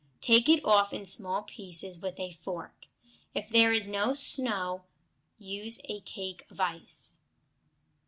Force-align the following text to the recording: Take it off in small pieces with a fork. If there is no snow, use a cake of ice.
Take 0.19 0.49
it 0.49 0.65
off 0.65 0.93
in 0.93 1.05
small 1.05 1.43
pieces 1.43 1.99
with 1.99 2.19
a 2.19 2.31
fork. 2.31 2.87
If 3.35 3.49
there 3.51 3.71
is 3.71 3.87
no 3.87 4.15
snow, 4.15 4.85
use 5.37 5.77
a 5.85 5.99
cake 5.99 6.43
of 6.49 6.59
ice. 6.59 7.19